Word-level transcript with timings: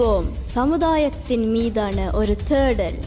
பேச 0.00 0.22
சமுதாயத்தின் 0.40 1.44
மீதான 1.54 2.04
ஒரு 2.18 2.34
தேடல். 2.48 2.98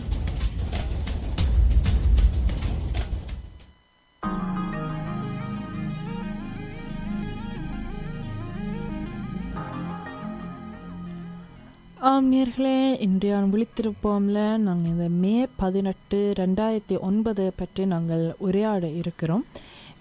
ஆம் 12.00 12.34
நேர்களே 12.34 12.78
இன்றைய 13.06 13.40
விழித்திருப்போம்ல 13.54 14.40
நாங்கள் 14.58 14.92
இந்த 14.92 15.08
மே 15.10 15.48
பதினெட்டு 15.56 16.34
ரெண்டாயிரத்தி 16.40 17.00
ஒன்பது 17.00 17.46
பற்றி 17.56 17.86
நாங்கள் 17.86 18.26
உரையாட 18.38 18.86
இருக்கிறோம். 19.02 19.46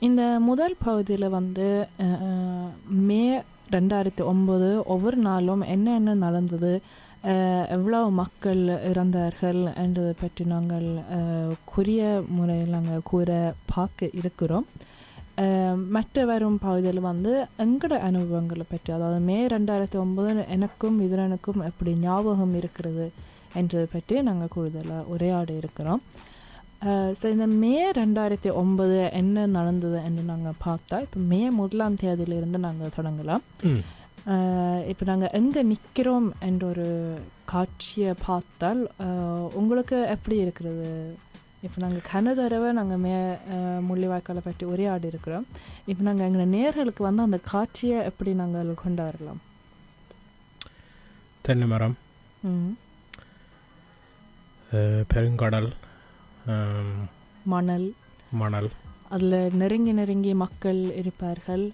இந்த 0.09 0.23
முதல் 0.51 0.77
பகுதியில் 0.85 1.35
வந்து 1.39 1.71
மே 3.09 3.25
ரெண்டாயிரத்தி 3.73 4.23
ஒம்பது 4.29 4.67
ஒவ்வொரு 4.87 5.17
நாளும் 5.25 5.63
என்னென்ன 5.69 6.15
நடந்தது 6.23 6.73
எவ்வளோ 7.69 7.99
மக்கள் 8.17 8.61
இறந்தார்கள் 8.89 9.61
என்றதை 9.77 10.15
பற்றி 10.17 10.45
நாங்கள் 10.47 10.87
அஹ், 11.17 11.53
குறிய 11.67 12.01
முறையில் 12.37 12.75
நாங்கள் 12.77 13.05
கூற 13.05 13.29
பார்க்க 13.67 14.11
இருக்கிறோம். 14.13 14.67
மற்ற 15.91 16.25
வரும் 16.25 16.59
பகுதியில் 16.59 17.01
வந்து 17.03 17.31
எங்களோட 17.59 17.99
அனுபவங்களை 18.07 18.65
பற்றி 18.67 18.91
அதாவது 18.93 19.21
மே 19.25 19.39
ரெண்டாயிரத்தி 19.47 19.99
ஒம்பது 19.99 20.29
எனக்கும் 20.49 20.99
இதரனுக்கும் 21.01 21.65
எப்படி 21.69 21.93
ஞாபகம் 22.01 22.55
இருக்கிறது 22.55 23.07
என்றதை 23.55 23.87
பற்றி 23.89 24.23
நாங்கள் 24.23 24.53
கூடுதலாக 24.53 25.09
உரையாட 25.09 25.49
இருக்கிறோம். 25.55 26.03
ஸோ 27.19 27.27
இந்த 27.27 27.47
மே 27.55 27.75
ரெண்டாயிரத்தி 27.93 28.51
ஒம்பது 28.55 28.97
என்ன 29.13 29.47
நடந்தது 29.47 29.99
என்று 30.05 30.23
நாங்கள் 30.23 30.61
பார்த்தா 30.65 30.97
இப்போ 31.01 31.19
மே 31.31 31.51
முதலாம் 31.51 31.99
தேதியிலிருந்து 32.01 32.59
நாங்கள் 32.59 32.95
தொடங்கலாம். 32.97 33.43
இப்போ 34.89 35.05
நாங்கள் 35.05 35.33
எங்கே 35.33 35.63
நிற்கிறோம் 35.63 36.27
என்ற 36.41 36.67
ஒரு 36.67 36.87
காட்சியை 37.45 38.15
பார்த்தால் 38.27 38.81
உங்களுக்கு 39.53 39.99
எப்படி 40.09 40.37
இருக்கிறது 40.37 40.89
இப்போ 41.63 41.79
நாங்கள் 41.81 42.07
கன 42.11 42.35
தடவை 42.35 42.73
நாங்கள் 42.73 42.99
மே 42.99 43.15
முள்ளிவாய்க்காலை 43.89 44.43
பற்றி 44.45 44.65
உரையாடி 44.65 45.07
இருக்கிறோம் 45.07 45.47
இப்போ 45.87 46.03
நாங்கள் 46.03 46.27
எங்களை 46.27 46.47
நேர்களுக்கு 46.55 47.03
வந்து 47.03 47.23
அந்த 47.23 47.39
காட்சியை 47.51 47.99
எப்படி 48.03 48.33
நாங்கள் 48.35 48.75
கொண்டு 48.75 49.03
வரலாம் 49.03 49.41
தென்னை 51.45 51.67
மரம் 51.67 51.97
பெருங்கடல் 55.11 55.71
மணல். 57.53 57.87
மணல். 58.41 58.69
அதில் 59.15 59.55
நெருங்கி 59.61 59.93
நெருங்கி 59.99 60.33
மக்கள் 60.43 60.81
இருப்பார்கள். 61.01 61.65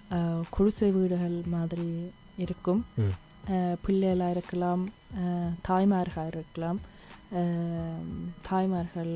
குடிசை 0.54 0.88
வீடுகள் 0.96 1.36
மாதிரி 1.54 1.88
இருக்கும். 2.44 2.80
பிள்ளைகளாக 3.84 4.34
இருக்கலாம் 4.36 4.82
தாய்மார்களாக 5.68 6.32
இருக்கலாம். 6.34 6.78
தாய்மார்கள் 8.48 9.12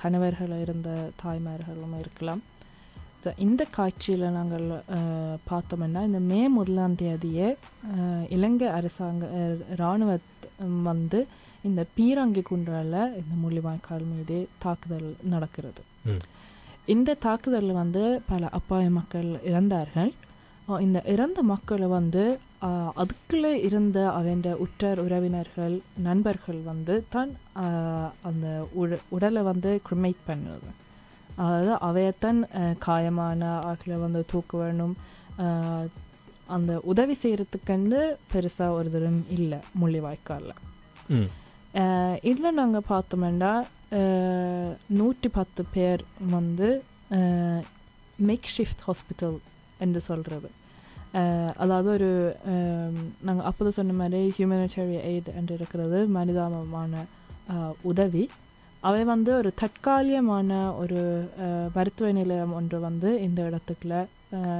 கணவர்கள் 0.00 0.54
இருந்த 0.64 0.90
தாய்மார்களும் 1.22 1.96
இருக்கலாம். 2.02 2.42
இந்த 3.46 3.62
காட்சியில் 3.76 4.34
நாங்கள் 4.36 4.66
பார்த்தோம்னா 5.50 6.00
இந்த 6.08 6.20
மே 6.30 6.40
முதலாம் 6.56 6.98
தேதியே 7.02 7.48
இலங்கை 8.36 8.68
அரசாங்க 8.78 9.24
இராணுவ 9.76 10.18
வந்து 10.88 11.20
இந்த 11.64 11.82
பீரங்கி 11.94 12.42
குன்றால 12.44 12.92
இந்த 13.18 13.34
முள்ளிவாய்க்கால் 13.42 14.06
மீது 14.08 14.36
தாக்குதல் 14.58 15.06
நடக்கிறது. 15.28 15.82
இந்த 16.88 17.16
தாக்குதலில் 17.22 17.78
வந்து 17.78 18.02
பல 18.26 18.48
அப்பாவி 18.52 18.88
மக்கள் 18.96 19.28
இறந்தார்கள். 19.48 20.10
இந்த 20.80 20.98
இறந்த 21.12 21.40
மக்களை 21.48 21.86
வந்து 21.92 22.24
அதுக்குள்ளே 23.00 23.50
இருந்த 23.62 23.98
அவன் 24.12 24.44
உற்றார் 24.62 25.00
உறவினர்கள் 25.02 25.74
நண்பர்கள் 26.02 26.60
வந்து 26.64 26.94
தான் 27.08 27.32
அந்த 28.28 28.46
உட 28.74 28.98
உடலை 29.10 29.42
வந்து 29.48 29.70
கிரிமேட் 29.86 30.22
பண்ணுறது 30.26 30.70
அதாவது 31.38 31.72
அவையத்தான் 31.86 32.40
காயமான 32.82 33.40
ஆக்களை 33.70 33.96
வந்து 34.02 34.20
தூக்க 34.26 34.56
வேணும் 34.58 34.94
அஹ், 35.44 35.86
அந்த 36.48 36.72
உதவி 36.90 37.16
செய்கிறதுக்குன்னு 37.22 38.00
பெருசாக 38.32 38.76
ஒரு 38.78 38.90
தரம் 38.90 39.22
இல்லை 39.36 39.58
முள்ளிவாய்க்காலில் 39.80 40.60
இதில் 42.22 42.56
நாங்கள் 42.56 42.88
பார்த்தோம்னா 42.88 43.52
நூற்றி 44.88 45.28
பத்து 45.28 45.62
பேர் 45.72 46.02
வந்து 46.30 46.68
மேக் 48.18 48.46
ஷிஃப்ட் 48.56 48.84
ஹாஸ்பிட்டல் 48.86 49.38
என்று 49.78 50.00
சொல்கிறது 50.00 50.48
அதாவது 51.56 51.88
ஒரு 51.90 52.10
நாங்கள் 53.22 53.46
அப்போது 53.46 53.72
சொன்ன 53.72 53.92
மாதிரி 53.92 54.20
ஹியூமனிட்டரி 54.38 54.96
எய்ட் 55.10 55.28
என்று 55.34 55.54
இருக்கிறது 55.54 55.98
மனிதாபமான 56.08 57.04
உதவி 57.82 58.24
அவை 58.80 59.02
வந்து 59.04 59.30
ஒரு 59.34 59.50
தற்காலிகமான 59.60 60.50
ஒரு 60.74 61.00
மருத்துவ 61.74 62.08
நிலையம் 62.12 62.52
ஒன்று 62.52 62.78
வந்து 62.80 63.10
இந்த 63.22 63.42
இடத்துக்குள்ள 63.42 63.98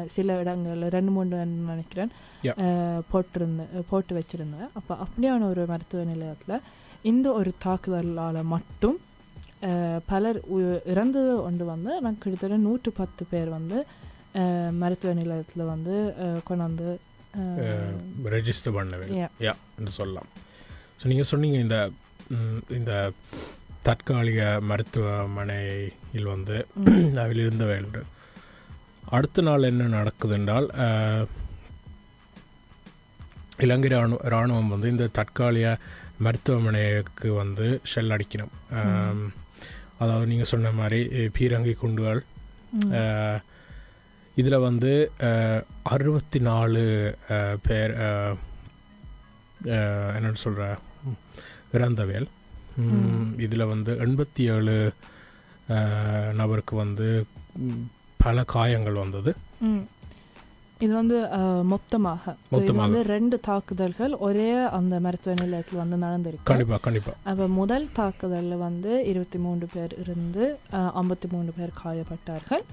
சில 0.07 0.37
இடங்கள்ல 0.43 0.89
ரெண்டு 0.89 1.11
மூணு 1.11 1.45
நினைக்கிறேன் 1.67 2.13
போட்டிருந்த 3.11 3.65
போட்டு 3.91 4.15
வச்சுருந்தேன் 4.15 4.71
அப்போ 4.75 4.95
அப்படியான 4.97 5.47
ஒரு 5.49 5.63
மருத்துவ 5.67 6.05
நிலையத்தில் 6.05 6.57
இந்த 7.05 7.27
ஒரு 7.33 7.51
தாக்குதலால் 7.65 8.41
மட்டும் 8.45 8.97
பலர் 10.07 10.39
இறந்தது 10.85 11.33
ஒன்று 11.43 11.65
வந்து 11.65 11.93
நான் 12.01 12.19
கிட்டத்தட்ட 12.19 12.57
நூற்று 12.59 12.91
பத்து 12.93 13.23
பேர் 13.25 13.51
வந்து 13.51 13.79
மருத்துவ 14.79 15.13
நிலையத்தில் 15.15 15.71
வந்து 15.75 15.95
கொண்டாந்து 16.49 16.89
ரெஜிஸ்டர் 18.33 18.75
Yeah. 19.17 19.31
யா 19.41 19.53
என்று 19.79 19.93
சொல்லலாம். 19.93 20.29
ஸோ 20.99 21.07
நீங்கள் 21.07 21.29
சொன்னீங்க 21.31 21.59
இந்த 21.59 21.77
இந்த 22.71 22.93
தற்காலிக 23.83 24.43
மருத்துவமனையில் 24.63 26.31
வந்து 26.35 26.57
அதில் 27.23 27.43
இருந்தவை 27.45 27.75
என்று 27.77 28.03
அடுத்த 29.09 29.43
நாள் 29.43 29.63
என்ன 29.63 29.89
நடக்குது 29.97 30.35
என்றால் 30.35 30.69
இலங்கை 33.59 33.91
ராணுவ 33.91 34.21
இராணுவம் 34.27 34.69
வந்து 34.69 34.89
இந்த 34.89 35.07
தற்காலிக 35.13 35.69
மருத்துவமனைக்கு 36.25 37.29
வந்து 37.37 37.67
ஷெல் 37.93 38.15
அடிக்கணும் 38.15 38.55
அதாவது 39.99 40.27
நீங்கள் 40.27 40.51
சொன்ன 40.51 40.73
மாதிரி 40.73 41.01
பீரங்கி 41.37 41.75
குண்டுகள் 41.75 42.21
இதில் 44.37 44.65
வந்து 44.65 44.93
அறுபத்தி 45.89 46.39
நாலு 46.43 46.83
பேர் 47.63 47.93
என்னன்னு 50.15 50.43
சொல்கிற 50.43 50.65
இறந்தவேல் 51.75 52.29
ம். 52.85 53.29
இதில் 53.39 53.71
வந்து 53.71 53.93
எண்பத்தி 54.01 54.43
ஏழு 54.51 54.75
நபருக்கு 56.33 56.75
வந்து 56.77 57.07
பல 58.21 58.45
காயங்கள் 58.49 59.03
வந்தது. 59.03 59.31
இது 60.85 60.93
வந்து 61.01 61.17
மொத்தமாக. 61.73 62.35
இது. 62.59 62.73
வந்து 62.83 63.01
ரெண்டு 63.13 63.37
தாக்குதல்கள் 63.49 64.13
ஒரே 64.27 64.49
அந்த 64.79 64.95
மருத்துவ 65.07 65.35
நிலையத்தில் 65.43 65.81
வந்து 65.83 65.97
நடந்திருக்கு. 66.07 66.49
கண்டிப்பாக 66.51 66.81
கண்டிப்பாக 66.87 67.17
அப்போ 67.31 67.47
முதல் 67.61 67.87
தாக்குதலில் 68.01 68.63
வந்து 68.67 68.93
இருபத்தி 69.13 69.41
மூன்று 69.47 69.69
பேர் 69.75 69.95
இருந்து 70.05 70.45
ஐம்பத்தி 71.03 71.29
மூணு 71.35 71.53
பேர் 71.59 71.73
காயப்பட்டார்கள். 71.83 72.65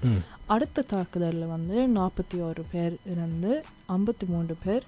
அடுத்த 0.54 0.86
தாக்குதலில் 0.94 1.52
வந்து 1.56 1.76
நாற்பத்தி 1.98 2.38
ஒரு 2.50 2.64
பேர் 2.74 2.96
இருந்து 3.14 3.52
ஐம்பத்தி 3.96 4.26
மூன்று 4.34 4.56
பேர் 4.64 4.86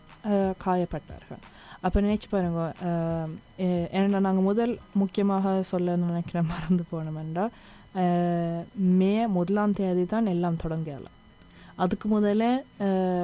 காயப்பட்டார்கள். 0.66 1.42
அப்போ 1.86 1.98
நினைச்சு 2.04 2.28
பாருங்க 2.34 2.60
ஏன்னா 3.98 4.20
நாங்கள் 4.26 4.48
முதல் 4.50 4.72
முக்கியமாக 5.00 5.50
சொல்ல 5.72 5.96
நினைக்கிறேன் 6.04 6.48
மறந்து 6.52 6.84
போனோம்டா 6.92 7.44
மே 9.00 9.12
முதலாம் 9.34 9.76
தேதி 9.80 10.04
தான் 10.12 10.30
எல்லாம் 10.34 10.62
தொடங்கலாம் 10.62 11.18
அதுக்கு 11.76 12.08
முதல்ல 12.10 12.44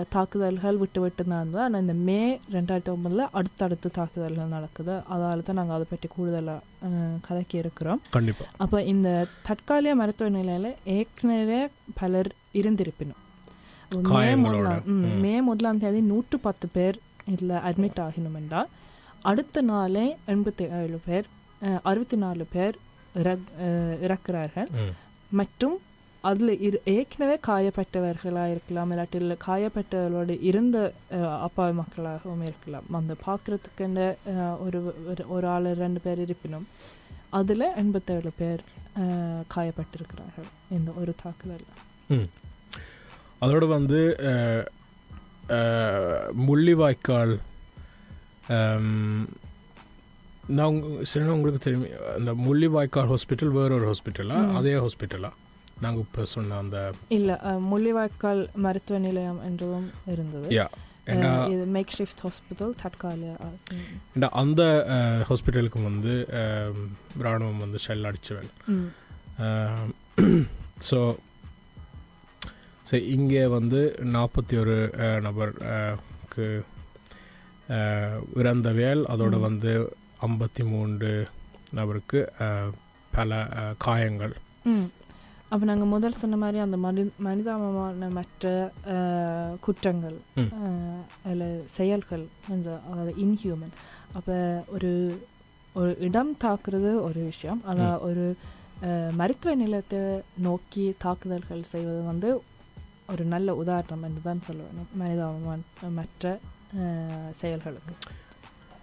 தாக்குதல்கள் 0.08 0.76
விட்டு 0.76 1.00
விட்டு 1.00 1.24
இருந்தது 1.26 1.60
ஆனால் 1.60 1.80
இந்த 1.80 1.92
மே 1.92 2.18
ரெண்டாயிரத்தி 2.52 2.92
ஒன்பதில் 2.94 3.28
அடுத்தடுத்து 3.32 3.90
தாக்குதல்கள் 3.90 4.46
நடக்குது. 4.46 4.92
அதால 5.10 5.42
தான் 5.42 5.58
நாங்கள் 5.58 5.74
அதை 5.74 5.86
பற்றி 5.90 6.08
கூடுதலாக 6.08 6.60
கதைக்கி 7.28 7.54
இருக்கிறோம். 7.54 8.00
கண்டிப்பாக 8.10 8.50
அப்போ 8.56 8.82
இந்த 8.84 9.08
தற்காலிக 9.42 9.94
மருத்துவ 9.94 10.30
நிலையில் 10.30 10.74
ஏற்கனவே 10.84 11.60
பலர் 11.94 12.30
இருந்திருப்பினும். 12.52 13.20
மே. 13.92 14.36
முதலாம் 14.36 14.82
ம், 14.84 15.04
முதலாம் 15.42 15.78
தேதி 15.78 16.00
நூற்று 16.02 16.38
பத்து 16.38 16.68
பேர் 16.68 16.98
இதில் 17.26 17.50
அட்மிட் 17.60 18.00
ஆகணும் 18.00 18.36
என்றால் 18.36 18.68
அடுத்த 19.22 19.60
நாளே 19.62 20.16
எண்பத்தி 20.28 20.64
ஏழு 20.82 21.00
பேர் 21.04 21.26
அறுபத்தி 21.82 22.16
நாலு 22.16 22.46
பேர் 22.52 22.76
இறக்- 23.14 23.48
இறக்கிறார்கள். 24.02 24.68
மற்றும் 25.30 25.76
அதில் 26.20 26.60
இரு 26.60 26.82
ஏற்கனவே 26.84 27.38
காயப்பட்டவர்களாக 27.46 28.50
இருக்கலாம் 28.50 28.92
இல்லாட்டில் 28.92 29.36
காயப்பட்டவர்களோடு 29.46 30.38
இருந்த 30.42 30.92
அப்பாவி 31.40 31.78
மக்களாகவும் 31.78 32.42
இருக்கலாம். 32.42 32.82
அந்த 32.90 33.14
பார்க்குறதுக்குன்ற 33.26 34.14
ஒரு 34.60 34.94
ஒரு- 35.08 35.46
ஆள் 35.46 35.64
ரெண்டு 35.64 36.00
பேர் 36.00 36.20
இருப்பினும் 36.20 36.66
அதில் 37.28 37.74
எண்பத்தேழு 37.76 38.30
பேர் 38.38 38.60
காயப்பட்டிருக்கிறார்கள். 39.54 40.48
இந்த 40.70 40.90
ஒரு 40.90 41.14
தாக்குதல் 41.22 42.26
அதோட 43.40 43.68
வந்து 43.68 44.16
முள்ளிவாய்க்கால் 46.48 47.38
நான் 50.46 50.82
சரி 51.02 51.26
உங்களுக்கு 51.26 51.58
தெரியும் 51.58 51.88
அந்த 52.16 52.32
முள்ளிவாய்க்கால் 52.32 53.14
ஹாஸ்பிட்டல் 53.14 53.52
வேற 53.52 53.74
ஒரு 53.74 53.92
ஹாஸ்பிட்டலா. 53.92 54.54
அதே 54.54 54.72
ஹாஸ்பிட்டலா? 54.72 55.30
நாங்கள் 55.80 56.02
இப்போ 56.02 56.22
சொன்ன 56.30 56.58
அந்த 56.58 56.78
இல்லை 57.10 57.34
முள்ளிவாய்க்கால் 57.70 58.42
மருத்துவ 58.58 58.98
நிலையம் 59.00 59.40
என்றும் 59.44 59.86
இருந்தது. 60.06 60.48
இது 61.50 61.64
மேக் 61.74 61.94
ஷிஃப்ட் 61.96 62.22
ஹாஸ்பிட்டல் 62.22 62.72
தற்காலிக. 62.82 63.46
ஏன்னா 64.14 64.28
அந்த 64.38 64.62
ஹாஸ்பிட்டலுக்கு 65.28 65.80
வந்து 65.84 66.12
அம், 66.40 66.84
ராணுவம் 67.22 67.62
வந்து 67.64 67.78
ஷெல் 67.78 68.08
அடிச்சவன். 68.10 68.50
ஸோ 70.88 70.98
ஸோ 72.86 72.96
இங்கே 73.10 73.42
வந்து 73.48 73.80
நாற்பத்தி 74.12 74.54
ஒரு 74.60 74.76
நபருக்கு 75.22 76.46
அஹ், 77.68 78.20
இறந்தவையல் 78.36 79.02
அதோட. 79.06 79.34
வந்து 79.40 79.72
ஐம்பத்தி 80.22 80.62
மூன்று 80.66 81.10
நபருக்கு 81.72 82.20
பல 83.12 83.34
காயங்கள். 83.78 84.34
அப்போ 85.50 85.64
நாங்கள் 85.64 85.92
முதல் 85.92 86.18
சொன்ன 86.18 86.36
மாதிரி 86.36 86.58
அந்த 86.58 86.76
மனி 86.76 87.02
மனிதாபமான 87.18 88.08
மற்ற 88.18 88.50
குற்றங்கள் 89.60 90.18
அல்ல 91.30 91.44
செயல்கள் 91.78 92.24
என்ற 92.48 92.68
அதாவது 92.90 93.12
இன்ஹியூமன் 93.24 93.74
அப்போ 94.14 94.36
ஒரு 94.74 94.92
ஒரு 95.74 95.90
இடம் 96.00 96.32
தாக்குறது 96.44 96.90
ஒரு 97.08 97.20
விஷயம். 97.30 97.60
ஆனால் 97.66 98.00
ஒரு 98.08 98.24
மருத்துவ 99.18 99.52
நிலையத்தை 99.54 100.00
நோக்கி 100.46 100.84
தாக்குதல்கள் 101.04 101.70
செய்வது 101.72 102.00
வந்து 102.02 102.28
ஒரு 103.08 103.24
நல்ல 103.24 103.54
உதாரணம் 103.62 104.04
என்று 104.08 104.20
தான் 104.22 104.46
சொல்ல 104.48 104.60
வேணும் 104.66 104.90
மனிதாபமான 105.00 105.60
மற்ற 105.98 106.24
செயல்களுக்கு. 107.40 107.94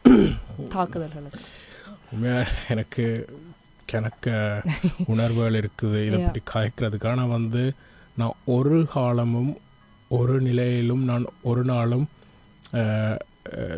தாக்குதல்களுக்கு. 0.76 1.42
உண்மையாக 2.12 2.52
எனக்கு 2.74 3.06
எனக்கு 3.98 4.34
உணர்வுகள் 5.12 5.58
இருக்குது 5.58 6.00
இதை. 6.04 6.18
பற்றி 6.20 6.42
காய்க்கிறதுக்கு 6.48 7.10
ஆனால் 7.10 7.34
வந்து 7.34 7.64
நான் 8.18 8.38
ஒரு 8.54 8.78
காலமும் 8.92 9.52
ஒரு 10.12 10.36
நிலையிலும் 10.46 11.04
நான் 11.06 11.26
ஒரு 11.44 11.64
நாளும் 11.70 12.06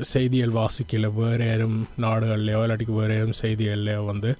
செய்திகள் 0.09 0.55
வாசிக்கல 0.55 1.07
வேறு 1.15 1.47
யாரும் 1.47 1.75
நாடுகள்லையோ 2.03 2.61
இல்லாட்டிக்கு 2.63 2.95
வேறு 2.97 3.15
யாரும் 3.15 3.39
செய்திகள்லையோ 3.39 4.01
வந்து 4.07 4.31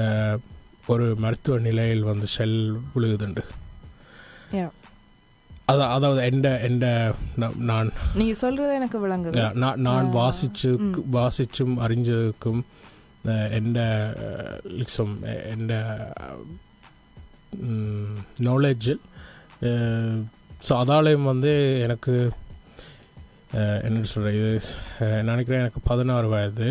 அஹ், 0.00 0.36
ஒரு 0.86 1.06
மருத்துவ 1.20 1.56
நிலையில் 1.64 2.10
வந்து 2.10 2.28
ஷெல் 2.34 2.60
விழுகுதுண்டு 2.92 3.44
Yeah. 4.52 4.70
அத 5.68 5.80
அதாவது 5.90 6.20
எந்த 6.26 6.48
எந்த 6.64 6.86
நான் 7.64 7.90
நீங்க 8.16 8.32
சொல்றது 8.38 8.72
எனக்கு 8.74 8.98
விளங்குது 9.02 9.42
நான் 9.60 9.80
நான் 9.84 10.08
வாசிச்சு. 10.16 10.70
வாசிச்சும் 11.14 11.74
அறிஞ்சதுக்கும் 11.84 12.60
எந்த 13.50 13.80
லிக்ஸும் 14.78 15.14
எந்த 15.50 15.74
நாலேஜில் 18.40 19.00
ஸோ 20.68 20.72
அதாலையும் 20.72 21.22
வந்து 21.22 21.52
எனக்கு 21.82 22.14
என்ன 23.82 24.02
சொல்கிற 24.04 24.32
இது 24.32 24.50
நினைக்கிறேன் 25.22 25.60
எனக்கு 25.60 25.80
பதினாறு 25.84 26.28
வயது 26.28 26.68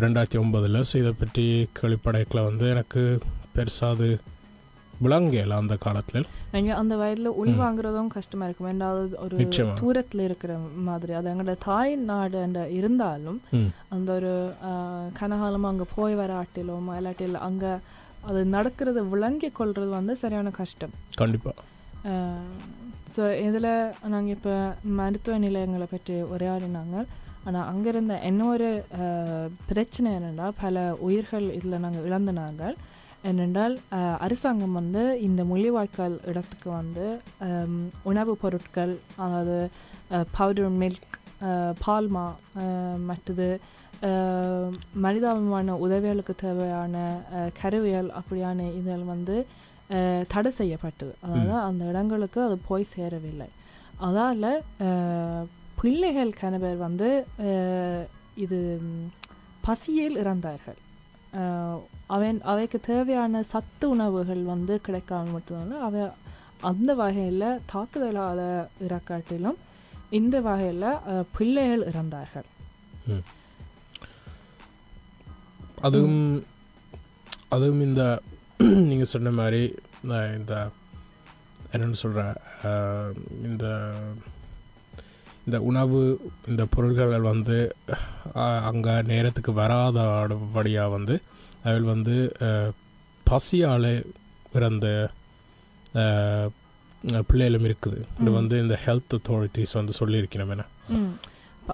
ரெண்டாயிரத்தி 0.00 0.38
ஒம்பதில் 0.38 0.80
ஸோ 0.82 0.96
இதை 0.96 1.12
பற்றி 1.12 1.44
கேள்விப்படைக்கில் 1.80 2.46
வந்து 2.46 2.68
எனக்கு 2.70 3.02
பெருசாக 3.56 3.94
அது 3.94 4.08
விளங்கல 5.00 5.54
அந்த 5.54 5.76
காலத்தில். 5.76 6.26
நீங்க 6.52 6.70
அந்த 6.76 6.94
வயதுல 6.96 7.30
உள்வாங்குறதும் 7.36 8.08
கஷ்டமா 8.08 8.44
இருக்கும். 8.44 8.70
ரெண்டாவது 8.70 9.16
ஒரு. 9.18 9.36
தூரத்துல 9.80 10.20
இருக்கிற 10.20 10.52
மாதிரி. 10.84 11.12
அது 11.12 11.30
எங்களோட 11.30 11.56
தாய் 11.64 11.94
நாடு 12.04 12.40
இருந்தாலும். 12.72 13.38
அந்த 13.90 14.12
ஒரு 14.12 14.32
ஆஹ், 14.70 15.08
கனகாலமா 15.20 15.68
அங்க 15.68 15.86
போய் 15.94 16.14
வர 16.14 16.32
ஆட்டிலும் 16.40 16.90
இல்லாட்டில் 16.96 17.38
அங்க 17.42 17.64
அது 18.24 18.40
நடக்கிறது 18.48 19.00
விளங்கி 19.06 19.48
கொள்றது 19.50 19.90
வந்து 19.90 20.16
சரியான 20.16 20.50
கஷ்டம். 20.52 20.94
கண்டிப்பாக 21.14 21.66
ஸோ 23.14 23.22
இதில் 23.46 23.70
நாங்கள் 24.08 24.34
இப்போ 24.34 24.52
மருத்துவ 24.98 25.38
நிலையங்களை 25.38 25.86
பற்றி 25.86 26.14
உரையாடினாங்க. 26.34 26.96
ஆனால் 27.44 27.66
அங்கே 27.66 27.88
இருந்த 27.88 28.14
இன்னொரு 28.24 28.68
ஆஹ், 28.98 29.48
பிரச்சனை 29.66 30.08
என்னென்னா 30.14 30.50
பல 30.60 30.76
உயிர்கள் 31.00 31.46
இதில் 31.54 31.80
நாங்கள் 31.80 32.06
இழந்தினாங்க. 32.08 32.62
என்னென்றால் 33.24 33.74
ஆஹ், 33.92 34.16
அரசாங்கம் 34.18 34.72
வந்து 34.72 35.02
இந்த 35.20 35.44
முள்ளிவாய்க்கால் 35.44 36.16
இடத்துக்கு 36.24 36.68
வந்து 36.72 37.06
உணவுப் 38.04 38.40
பொருட்கள் 38.40 38.94
அதாவது 39.16 39.56
பவுடர் 40.32 40.78
மில்க் 40.80 41.16
பால்மா 41.80 42.24
மற்றது 43.04 43.48
மனிதாபிமான 44.96 45.76
உதவிகளுக்கு 45.78 46.34
தேவையான 46.36 46.94
கருவியல் 47.60 48.10
அப்படியான 48.18 48.68
இதில் 48.74 49.04
வந்து 49.04 49.36
தடை 50.28 50.50
செய்யப்பட்டது. 50.50 51.12
அதாவது 51.22 51.54
அந்த 51.60 51.82
இடங்களுக்கு 51.84 52.40
அது 52.42 52.56
போய் 52.68 52.92
சேரவில்லை. 52.92 53.48
அதால் 54.00 54.46
பிள்ளைகள் 55.78 56.38
கணவர் 56.40 56.78
வந்து 56.78 57.08
இது 58.36 58.58
பசியில் 59.62 60.16
இறந்தார்கள். 60.16 60.78
அவன் 62.14 62.38
அவைக்கு 62.52 62.78
தேவையான 62.90 63.42
சத்து 63.52 63.84
உணவுகள் 63.94 64.42
வந்து 64.52 64.74
கிடைக்காம 64.86 65.32
மட்டும்தான் 65.34 65.84
அவ 65.88 66.04
அந்த 66.70 66.90
வகையில் 67.00 67.60
தாக்குதலால் 67.72 68.44
இறக்காட்டிலும் 68.86 69.58
இந்த 70.18 70.36
வகையில் 70.46 70.86
பிள்ளைகள் 71.36 71.86
இறந்தார்கள். 71.90 72.48
அதுவும் 75.86 76.22
அதுவும் 77.54 77.82
இந்த 77.88 78.02
நீங்கள் 78.90 79.12
சொன்ன 79.12 79.30
மாதிரி 79.38 79.62
இந்த 80.38 80.54
என்னென்னு 81.72 82.00
சொல்கிற 82.02 82.22
இந்த 83.48 83.66
இந்த 85.46 85.58
உணவு 85.70 86.00
இந்த 86.50 86.62
பொருள்கள் 86.74 87.28
வந்து 87.32 87.58
அங்கே 88.70 88.94
நேரத்துக்கு 89.10 89.52
வராத 89.60 89.98
வராதபடியாக 90.10 90.94
வந்து 90.96 91.14
அவள் 91.64 91.86
வந்து 91.90 92.16
பசியால் 93.26 93.90
இறந்த 94.52 94.86
அஹ், 96.00 96.48
பிள்ளைகளும் 97.24 97.66
இருக்குது. 97.66 97.98
இது. 98.16 98.30
வந்து 98.32 98.56
இந்த 98.60 98.76
ஹெல்த் 98.84 99.14
அத்தாரிட்டிஸ் 99.16 99.78
வந்து 99.78 99.94
சொல்லியிருக்கணும் 99.98 100.52
என்ன 100.54 100.64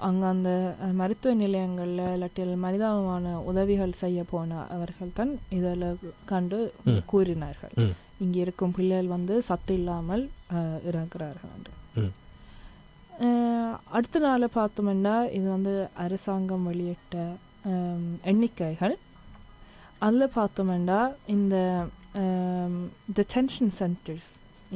அங்கே 0.02 0.26
அந்த 0.26 0.50
மருத்துவ 0.94 1.34
நிலையங்களில் 1.34 2.02
இல்லாட்டில் 2.08 2.50
மனிதாபமான 2.56 3.26
உதவிகள் 3.44 4.00
செய்ய 4.00 4.24
போன 4.24 4.58
அவர்கள் 4.70 5.14
தான் 5.14 5.32
இதில் 5.50 5.84
கண்டு. 6.24 6.58
கூறினார்கள். 7.06 7.72
இங்கே 8.18 8.40
இருக்கும் 8.40 8.74
பிள்ளைகள் 8.76 9.08
வந்து 9.08 9.34
சத்து 9.42 9.74
இல்லாமல் 9.74 10.24
இறக்கிறார்கள் 10.88 11.52
என்று. 11.56 11.72
அடுத்த 13.92 14.18
நாள் 14.18 14.44
பார்த்தோம்னா 14.54 15.16
இது 15.30 15.46
வந்து 15.48 15.74
அரசாங்கம் 15.98 16.66
வெளியிட்ட 16.66 17.16
எண்ணிக்கைகள். 18.24 18.96
அதில் 20.06 20.34
பார்த்தோம்னா 20.34 21.00
இந்த 21.26 21.56
டென்ஷன் 23.28 23.72
சென்டர்ஸ் 23.78 24.30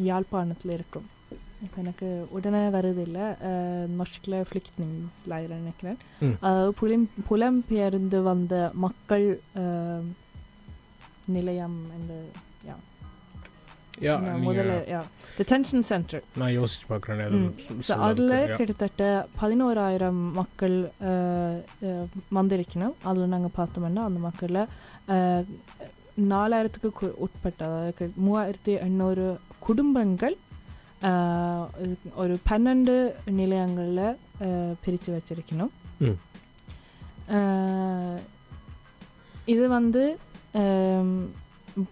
யாழ்ப்பாணத்தில் 0.04 0.72
இருக்கும். 0.72 1.06
இப்போ 1.62 1.80
எனக்கு 1.80 2.06
உடனே 2.30 2.62
வருதில்லை 2.68 3.24
நொஷ்கில் 3.96 4.36
ஃப்ளிக்னிங்ஸில் 4.44 5.34
நினைக்கிறேன். 5.56 5.98
ம். 6.20 6.36
அதாவது 6.40 6.72
புலம் 6.72 7.06
புலம்பெயர்ந்து 7.30 8.22
வந்த 8.22 8.54
மக்கள் 8.76 9.26
அஹ், 9.54 10.06
நிலையம் 11.28 11.78
நான் 12.64 12.86
முதல்ல 14.46 14.74
டிடென்ஷன் 15.38 15.84
சென்டர் 15.90 16.24
நான் 16.40 16.54
யோசிச்சு 16.58 16.86
பார்க்குறேன். 16.92 17.20
ஸோ 17.86 17.92
அதில் 18.08 18.34
கிட்டத்தட்ட 18.58 19.04
பதினோராயிரம் 19.40 20.20
மக்கள் 20.40 20.76
வந்திருக்கணும் 22.38 22.94
அதில் 23.10 23.32
நாங்கள் 23.34 23.56
பார்த்தோம்னா 23.58 24.04
அந்த 24.08 24.20
மக்களில் 24.28 24.62
நாலாயிரத்துக்கு 26.32 27.08
உட்பட்ட 27.26 27.60
அதாவது 27.68 28.06
மூவாயிரத்தி 28.26 28.72
எண்ணூறு 28.86 29.26
குடும்பங்கள் 29.66 30.36
ஒரு 32.22 32.34
பன்னெண்டு 32.50 32.94
நிலையங்களில் 33.40 34.18
பிரித்து 34.82 35.10
வச்சிருக்கணும் 35.14 35.72
இது 39.54 39.64
வந்து 39.78 40.02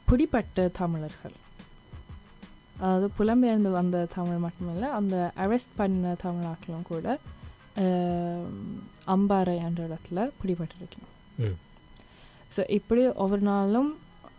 பிடிப்பட்ட 0.08 0.68
தமிழர்கள் 0.80 1.36
அதாவது 2.78 3.06
புலம்பெயர்ந்து 3.16 3.70
வந்த 3.72 4.06
தமிழ் 4.14 4.42
மட்டுமில்லை 4.42 4.88
அந்த 4.98 5.14
அரெஸ்ட் 5.36 5.74
பண்ண 5.76 6.14
தமிழ்நாட்டிலும் 6.22 6.88
கூட 6.88 7.06
அம், 7.82 8.46
அம்பாறை 9.14 9.56
என்ற 9.66 9.80
இடத்துல 9.88 10.20
பிடிபட்டிருக்கணும். 10.38 11.14
ஸோ 12.52 12.62
இப்படி 12.76 13.02
ஒவ்வொரு 13.24 13.44
நாளும் 13.48 13.90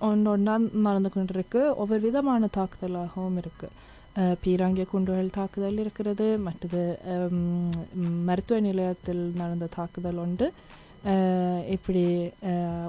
ஒன்று 0.08 0.29
ஒன்றா 0.31 0.55
நடந்து 0.86 1.10
கொண்டிருக்கு. 1.10 1.62
ஒவ்வொரு 1.75 2.01
விதமான 2.01 2.50
தாக்குதலாகவும் 2.58 3.38
இருக்குது 3.41 3.75
பீராங்கிய 4.41 4.86
குண்டுகள் 4.86 5.36
தாக்குதல் 5.38 5.77
இருக்கிறது. 5.77 6.27
மற்றது 6.48 6.81
மருத்துவ 8.27 8.60
நிலையத்தில் 8.62 9.24
நடந்த 9.36 9.69
தாக்குதல் 9.75 10.22
உண்டு. 10.24 10.48
இப்படி 11.75 12.03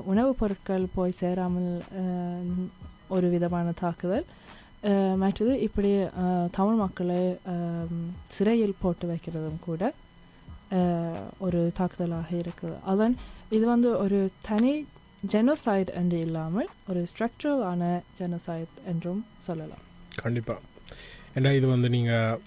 உணவுப் 0.04 0.38
பொருட்கள் 0.38 0.87
போய் 0.95 1.19
சேராமல் 1.21 1.71
ஒரு 3.09 3.26
விதமான 3.35 3.73
தாக்குதல். 3.83 4.26
மற்றது 5.17 5.53
இப்படி 5.61 5.91
தமிழ் 6.51 6.77
மக்களை 6.77 7.21
சிறையில் 8.29 8.81
போட்டு 8.81 9.07
வைக்கிறதும் 9.11 9.61
கூட 9.61 9.83
ஒரு 11.39 11.61
தாக்குதலாக 11.79 12.31
இருக்குது 12.37 12.81
அதன் 12.85 13.15
இது 13.51 13.65
வந்து 13.67 13.91
ஒரு 13.99 14.19
தனி 14.43 14.73
ஜெனோசைட் 15.33 15.91
என்று 15.95 16.19
இல்லாமல் 16.21 16.71
ஒரு 16.89 17.01
ஸ்ட்ரக்சரல் 17.07 17.63
ஆன 17.63 17.89
ஜெனோசைட் 18.21 18.77
என்றும் 18.87 19.23
சொல்லலாம் 19.41 19.85
கண்டிப்பாக 20.17 20.61
ஏன்னா 21.37 21.51
இது 21.53 21.67
வந்து 21.67 21.89
நீங்கள் 21.89 22.39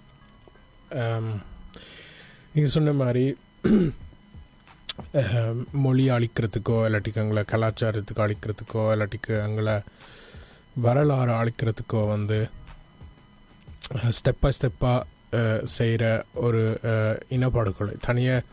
நீங்கள் 2.56 2.74
சொன்ன 2.74 2.94
மாதிரி 2.94 3.26
மொழி 5.82 6.04
அழிக்கிறதுக்கோ 6.10 6.78
இல்லாட்டிக்கு 6.86 7.22
எங்களை 7.22 7.44
கலாச்சாரத்துக்கு 7.48 8.26
அழிக்கிறதுக்கோ 8.26 8.84
இல்லாட்டிக்கு 8.94 9.34
எங்களை 9.42 9.76
வரலாறு 10.76 11.32
அழிக்கிறதுக்கோ 11.32 12.08
வந்து 12.08 12.50
ஸ்டெப் 14.10 14.40
பை 14.40 14.52
ஸ்டெப்பாக 14.52 15.02
செய்கிற 15.64 16.26
ஒரு 16.34 16.80
இனப்படுகொலை. 17.30 17.94
தனியாக 18.02 18.44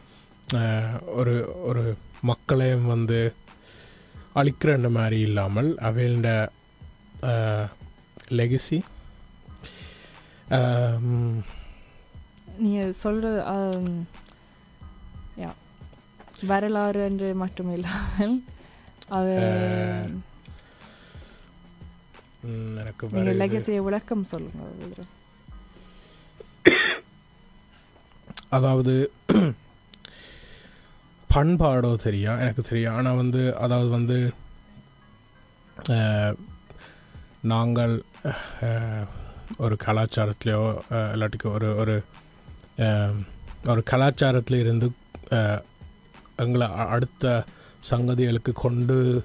ஒரு 1.05 1.57
ஒரு 1.63 1.97
மக்களையும் 2.23 2.87
வந்து 2.87 3.35
அழிக்கிற 4.35 4.91
மாதிரி 4.91 5.21
இல்லாமல் 5.21 5.75
அவையோட 5.77 6.49
லெகசி 8.31 8.79
நீங்கள் 12.59 12.93
சொல்கிற 12.93 13.53
யா 15.39 15.51
வரலாறு 16.47 17.01
என்று 17.01 17.35
மட்டும் 17.35 17.73
இல்லாமல் 17.73 18.43
அவ 19.09 19.27
எனக்கு 22.43 23.83
விளக்கம் 23.83 24.25
சொல்லுங்க. 24.25 24.63
அதாவது 28.49 28.95
பண்பாடோ 31.35 31.91
தெரியா 32.05 32.33
எனக்கு 32.41 32.63
தெரியும் 32.63 32.95
ஆனால் 32.95 33.17
வந்து 33.17 33.57
அதாவது 33.57 33.89
வந்து 33.89 34.33
நாங்கள் 37.41 38.03
ஒரு 39.59 39.77
கலாச்சாரத்திலையோ 39.85 40.65
இல்லாட்டிக்கு 41.15 41.49
ஒரு 41.53 41.77
ஒரு 41.77 42.03
ஒரு 43.67 43.83
கலாச்சாரத்தில் 43.91 44.61
இருந்து 44.61 44.91
எங்களை 46.37 46.69
அடுத்த 46.95 47.45
சங்கதிகளுக்கு 47.91 48.53
கொண்டு 48.53 49.25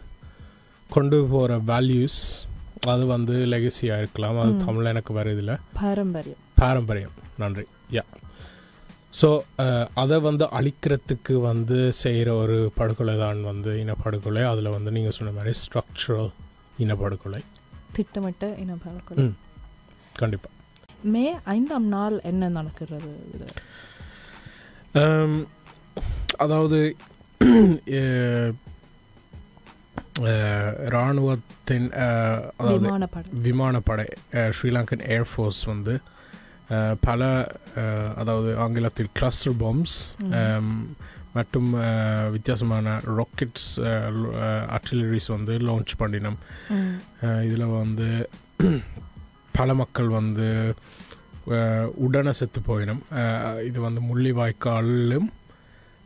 கொண்டு 0.90 1.28
போகிற 1.32 1.58
வேல்யூஸ் 1.58 2.22
அது 2.86 3.06
வந்து 3.06 3.34
லெகசியாக 3.46 3.98
இருக்கலாம் 3.98 4.38
அது. 4.38 4.66
தமிழில் 4.66 4.86
எனக்கு 4.86 5.14
வருதில்ல 5.14 5.54
பாரம்பரியம். 5.82 6.42
பாரம்பரியம். 6.56 7.16
நன்றி. 7.38 7.66
யா. 7.92 8.04
ஸோ 9.14 9.30
அதை 9.94 10.20
வந்து 10.20 10.46
அழிக்கிறதுக்கு 10.58 11.34
வந்து 11.42 11.78
செய்கிற 11.94 12.34
ஒரு 12.36 12.72
படுகொலை 12.76 13.18
தான் 13.18 13.42
வந்து 13.44 13.72
இனப்படுகொலை. 13.84 14.44
அதில் 14.44 14.68
வந்து 14.68 14.92
நீங்கள் 14.92 15.12
சொன்ன 15.12 15.32
மாதிரி 15.32 15.54
ஸ்ட்ரக்சரல் 15.62 16.32
இனப்படுகொலை. 16.80 17.42
திட்டமிட்ட 17.94 18.46
இனப்பாடுகொலை. 18.64 19.18
ம். 19.24 19.36
கண்டிப்பாக 20.18 20.54
மே 21.06 21.24
ஐந்தாம் 21.54 21.88
நாள் 21.88 22.20
என்ன 22.24 22.48
நடக்கிறது 22.50 23.12
அதாவது 26.38 26.80
இராணுவத்தின் 30.90 31.88
அதாவது 32.58 32.88
விமானப்படை 33.44 34.06
ஸ்ரீலங்கன் 34.52 35.04
ஏர்ஃபோர்ஸ் 35.10 35.64
வந்து 35.66 35.94
பல 37.02 37.22
அதாவது 38.16 38.58
ஆங்கிலத்தில் 38.58 39.10
கிளஸ்டர் 39.14 39.54
பாம்ஸ். 39.56 39.98
மற்றும் 41.34 41.70
வித்தியாசமான 42.32 42.90
ராக்கெட்ஸ் 43.16 43.70
அர்டிலரிஸ் 44.70 45.28
வந்து 45.28 45.54
லான்ச் 45.60 45.94
பண்ணினோம். 46.00 46.38
இதில் 47.44 47.74
வந்து 47.74 48.08
பல 49.52 49.74
மக்கள் 49.74 50.08
வந்து 50.12 50.48
உடனே 51.98 52.32
செத்து 52.32 52.60
போயிடும் 52.68 53.02
அஹ், 53.16 53.60
இது 53.62 53.80
வந்து 53.82 54.02
முள்ளிவாய்க்காலும் 54.02 55.28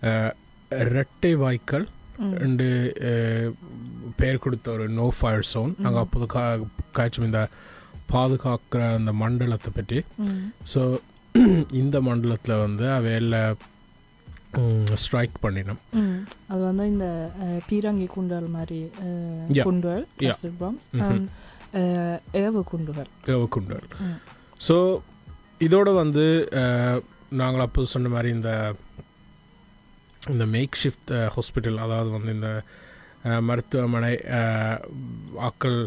அஹ், 0.01 0.33
இரட்டை 0.79 1.35
வாய்க்கால். 1.35 1.87
ரெண்டு 2.37 2.67
பேர் 4.17 4.37
கொடுத்த 4.37 4.71
ஒரு 4.71 4.85
நோ 4.95 5.07
ஃபயர் 5.17 5.49
சோன் 5.49 5.73
நாங்கள். 5.79 6.01
அப்போது 6.01 6.25
கா 6.27 6.43
காய்ச்சும் 6.91 7.25
இந்த 7.25 7.41
பாதுகாக்கிற 8.13 8.83
அந்த 8.95 9.11
மண்டலத்தை 9.15 9.71
பற்றி. 9.75 9.99
ஸோ 10.73 10.81
இந்த 11.73 11.97
மண்டலத்தில் 12.01 12.55
வந்து 12.57 12.85
அவையில் 12.91 13.35
ஸ்ட்ரைக் 14.95 15.35
பண்ணினோம். 15.43 15.81
அது 16.47 16.61
வந்து 16.61 16.85
இந்த 16.85 17.07
பீரங்கி 17.67 18.07
குண்டுகள் 18.07 18.47
மாதிரி. 18.49 18.79
குண்டுகள் 19.63 20.03
and, 21.07 21.25
அஹ், 21.73 22.17
ஏவு 22.39 22.61
குண்டுகள் 22.63 23.09
ஏவக்குண்டர் 23.27 23.85
ம். 24.01 24.17
ஸோ 24.61 24.75
இதோட 25.61 25.89
வந்து 25.95 26.25
நாங்கள் 27.33 27.61
அப்போ 27.61 27.83
சொன்ன 27.87 28.09
மாதிரி 28.09 28.29
இந்த 28.31 28.51
இந்த 30.21 30.45
மேக் 30.47 30.79
ஷிஃப்ட் 30.83 31.11
ஹாஸ்பிட்டல் 31.35 31.77
அதாவது 31.77 32.09
வந்து 32.09 32.31
இந்த 32.31 32.49
அஹ், 33.25 33.41
மருத்துவமனை 33.41 34.11
அஹ், 34.33 34.79
ஆக்கள் 35.41 35.79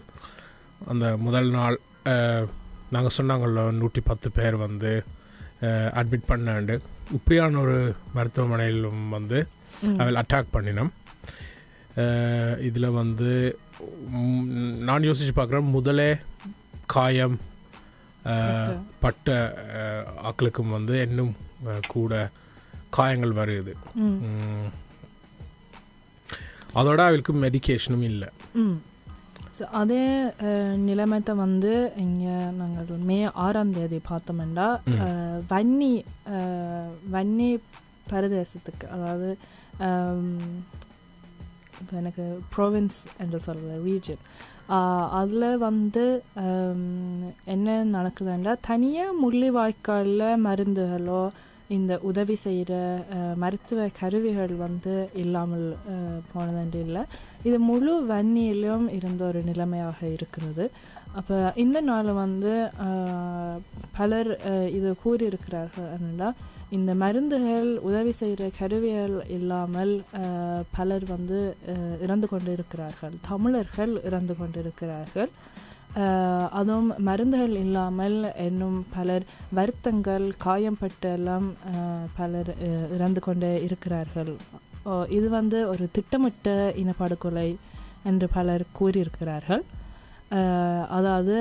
அந்த 0.87 1.17
முதல் 1.19 1.51
நாள் 1.51 1.77
நாங்கள் 2.91 3.17
சொன்னாங்கல்ல 3.17 3.71
நூற்றி 3.75 4.01
பத்து 4.01 4.31
பேர் 4.31 4.57
வந்து 4.59 4.93
அட்மிட் 5.95 6.29
பண்ணாண்டு. 6.29 6.75
இப்படியான 7.11 7.61
ஒரு 7.61 7.77
மருத்துவமனையிலும் 8.15 9.09
வந்து. 9.09 9.39
அவள் 9.99 10.15
அட்டாக் 10.15 10.55
பண்ணினோம். 10.55 10.91
இதில் 12.61 12.97
வந்து 12.97 13.31
நான் 14.83 15.03
யோசிச்சு 15.03 15.35
பார்க்குறேன் 15.37 15.71
முதலே 15.71 16.11
காயம் 16.87 17.37
பட்ட. 19.01 19.29
அஹ், 19.77 20.07
ஆட்களுக்கும் 20.25 20.71
வந்து 20.71 21.03
இன்னும் 21.03 21.35
கூட 21.89 22.15
காயங்கள் 22.97 23.39
வருது. 23.41 23.75
அதோட 26.79 27.01
அவளுக்கு 27.09 27.33
மெடிக்கேஷனும் 27.45 28.07
இல்லை. 28.11 28.29
ஸோ 29.57 29.65
அதே 29.81 30.05
நிலைமைத்தை 30.89 31.33
வந்து 31.45 31.73
இங்கே 32.05 32.37
நாங்கள் 32.61 33.03
மே 33.09 33.19
ஆறாம் 33.47 33.75
தேதி 33.79 33.99
பார்த்தோம்னா 34.11 34.69
வன்னி 35.51 35.93
வன்னி 37.15 37.51
பிரதேசத்துக்கு 38.11 38.87
அதாவது 38.95 39.29
எனக்கு 42.01 42.25
ப்ரோவின்ஸ் 42.55 43.01
என்று 43.23 43.39
சொல்கிற 43.47 43.77
ரீஜன் 43.87 44.25
அதில் 45.21 45.63
வந்து 45.69 46.05
என்ன 47.55 47.79
நடக்குதுன்னா 47.97 48.53
தனியாக 48.69 49.19
முள்ளிவாய்க்காலில் 49.23 50.43
மருந்துகளோ 50.45 51.23
இந்த 51.77 51.93
உதவி 52.11 52.37
செய்கிற 52.45 52.73
மருத்துவ 53.43 53.89
கருவிகள் 54.01 54.55
வந்து 54.65 54.95
இல்லாமல் 55.23 55.67
போனதென்று 56.33 56.81
இல்லை. 56.87 57.03
இது 57.49 57.59
முழு 57.71 57.95
வன்னியிலும் 58.11 58.87
இருந்த 58.99 59.23
ஒரு 59.31 59.41
நிலைமையாக 59.51 59.99
இருக்கிறது. 60.17 60.65
அப்போ 61.21 61.37
இந்த 61.65 61.79
நாள் 61.91 62.11
வந்து 62.25 62.53
பலர் 63.99 64.31
இது 64.79 64.91
கூறியிருக்கிறார்கள் 65.05 65.89
என்னென்னா 65.97 66.29
இந்த 66.77 66.91
மருந்துகள் 67.03 67.71
உதவி 67.89 68.13
செய்கிற 68.21 68.43
கருவிகள் 68.59 69.17
இல்லாமல் 69.37 69.93
பலர் 70.77 71.05
வந்து 71.15 71.41
இறந்து 72.05 72.27
கொண்டு 72.31 72.51
இருக்கிறார்கள் 72.57 73.15
தமிழர்கள் 73.31 73.93
இறந்து 74.09 74.37
கொண்டு 74.39 74.59
இருக்கிறார்கள் 74.65 75.31
அதுவும் 76.59 76.91
மருந்துகள் 77.07 77.55
இல்லாமல் 77.63 78.17
இன்னும் 78.47 78.79
பலர் 78.95 79.25
வருத்தங்கள் 79.59 80.27
காயம்பட்டு 80.45 81.09
எல்லாம் 81.17 81.47
பலர் 82.19 82.51
இறந்து 82.97 83.21
கொண்டே 83.27 83.51
இருக்கிறார்கள். 83.67 84.33
இது 85.17 85.27
வந்து 85.39 85.59
ஒரு 85.73 85.85
திட்டமிட்ட 85.97 86.55
இனப்படுகொலை 86.83 87.49
என்று 88.11 88.29
பலர் 88.37 88.65
கூறியிருக்கிறார்கள். 88.79 89.65
அதாவது 90.99 91.37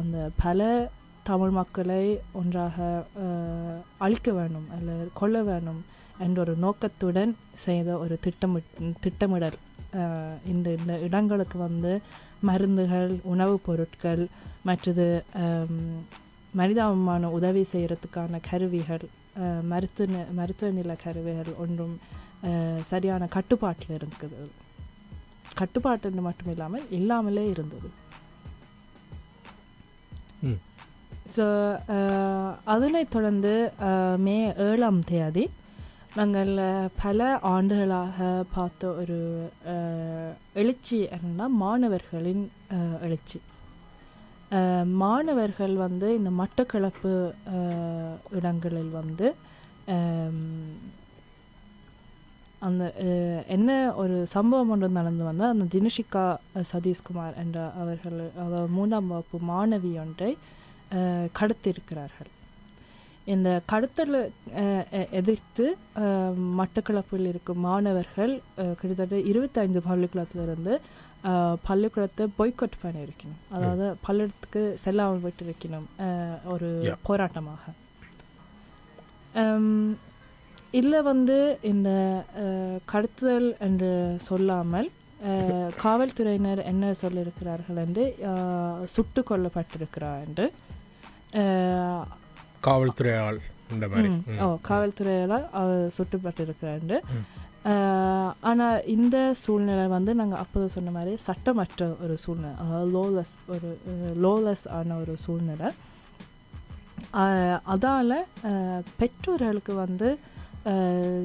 அந்த 0.00 0.18
பல 0.44 0.68
தமிழ் 1.30 1.54
மக்களை 1.58 2.04
ஒன்றாக 2.40 2.86
அழிக்க 4.06 4.30
வேணும் 4.38 4.68
அல்லது 4.76 5.04
கொல்ல 5.20 5.42
வேணும் 5.50 5.80
என்ற 6.24 6.38
ஒரு 6.44 6.54
நோக்கத்துடன் 6.64 7.32
செய்த 7.64 7.88
ஒரு 8.02 8.14
திட்டமிட் 8.26 8.70
திட்டமிடல். 9.04 9.58
இந்த 10.52 10.66
இந்த 10.78 10.92
இடங்களுக்கு 11.06 11.56
வந்து 11.66 11.92
மருந்துகள் 12.40 13.18
உணவுப் 13.22 13.64
பொருட்கள் 13.66 14.26
மற்றது 14.62 15.24
மனிதாபிமான 16.52 17.30
உதவி 17.30 17.64
செய்கிறதுக்கான 17.72 18.40
கருவிகள் 18.50 19.04
மருத்துவ 19.62 20.24
மருத்துவ 20.32 20.72
நில 20.72 20.96
கருவிகள் 21.04 21.54
ஒன்றும் 21.58 21.98
சரியான 22.86 23.26
கட்டுப்பாட்டில் 23.26 23.98
இருக்குது 23.98 24.48
கட்டுப்பாட்டு 25.54 26.10
மட்டும் 26.10 26.50
இல்லாமல் 26.50 26.90
இல்லாமலே 26.90 27.48
இருந்தது. 27.48 27.88
ஸோ 31.36 31.44
அதனைத் 32.64 33.10
தொடர்ந்து 33.10 33.72
மே 34.18 34.52
ஏழாம் 34.56 35.04
தேதி 35.04 35.50
நாங்கள் 36.18 36.50
பல 37.02 37.20
ஆண்டுகளாக 37.52 38.26
பார்த்த 38.54 38.90
ஒரு 39.00 39.16
எழுச்சி 40.60 40.98
என்னன்னா 41.16 41.46
மாணவர்களின் 41.62 42.44
எழுச்சி. 43.06 43.38
மாணவர்கள் 45.02 45.74
வந்து 45.84 46.08
இந்த 46.18 46.30
மட்டக்களப்பு 46.40 47.12
இடங்களில் 48.38 48.92
வந்து 49.00 49.26
அந்த 52.68 52.82
என்ன 53.56 53.70
ஒரு 54.02 54.18
சம்பவம் 54.36 54.72
ஒன்று 54.76 54.90
நடந்து 55.00 55.26
வந்தால் 55.30 55.52
அந்த 55.54 55.66
தினுஷிகா 55.74 56.24
சதீஷ்குமார் 56.72 57.40
என்ற 57.44 57.66
அவர்கள் 57.82 58.20
அதாவது 58.44 58.72
மூன்றாம் 58.76 59.10
வகுப்பு 59.14 59.40
மாணவி 59.52 59.92
ஒன்றை 60.04 60.32
கடத்திருக்கிறார்கள் 61.40 61.40
கடத்தியிருக்கிறார்கள். 61.40 62.30
இந்த 63.26 63.50
கடத்தலை 63.70 64.20
எதிர்த்து 65.18 65.66
மட்டக்களப்பில் 66.58 67.28
இருக்கும் 67.28 67.62
மாணவர்கள் 67.66 68.32
கிட்டத்தட்ட 68.80 69.16
இருபத்தைந்து 69.30 69.80
பள்ளிக்கூடத்திலிருந்து 69.86 70.74
பள்ளிக்கூடத்தை 71.66 72.24
பொய்கொட் 72.38 72.74
பண்ணியிருக்கணும். 72.82 73.38
அதாவது 73.54 73.86
பள்ளிடத்துக்கு 74.02 74.62
செல்லாமல் 74.82 75.22
விட்டிருக்கணும் 75.24 75.86
அஹ், 76.06 76.38
ஒரு. 76.54 76.68
போராட்டமாக. 77.06 77.62
இதில் 80.74 81.06
வந்து 81.08 81.36
இந்த 81.70 81.90
கடத்துதல் 82.92 83.48
என்று 83.60 83.90
சொல்லாமல் 84.26 84.90
காவல்துறையினர் 85.82 86.60
என்ன 86.70 86.86
சொல்லியிருக்கிறார்கள் 87.02 87.78
என்று 87.82 88.04
சுட்டு 88.94 89.20
கொல்லப்பட்டிருக்கிறார் 89.22 90.24
என்று 90.26 90.46
அஹ், 92.64 92.68
காவல்துறை 92.68 93.12
ஆள் 93.18 93.38
இந்த 93.70 93.86
மாதிரி. 93.88 94.08
ஓ 94.42 94.46
காவல்துறையால் 94.68 95.48
அவர் 95.52 95.82
சுட்டுப்பட்டிருக்கிறாரு. 95.96 96.98
ஆனால் 98.42 98.84
இந்த 98.86 99.16
சூழ்நிலை 99.34 99.86
வந்து 99.88 100.12
நாங்கள் 100.14 100.38
அப்போது 100.38 100.66
சொன்ன 100.68 100.90
மாதிரி 100.90 101.12
சட்டமற்ற 101.22 101.86
ஒரு 102.04 102.14
சூழ்நிலை 102.16 102.52
அதாவது 102.62 102.90
லோலஸ் 102.92 103.34
ஒரு 103.46 103.68
லோலஸ் 104.24 104.64
ஆன 104.70 104.96
ஒரு 104.96 105.14
சூழ்நிலை. 105.16 105.68
அதால் 107.66 108.16
பெற்றோர்களுக்கு 108.98 109.74
வந்து 109.76 110.08